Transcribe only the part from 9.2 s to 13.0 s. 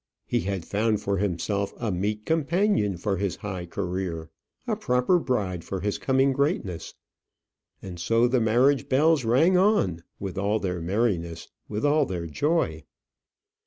rang on, with all their merriness, with all their joy.